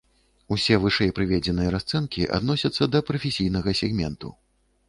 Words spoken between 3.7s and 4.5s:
сегменту.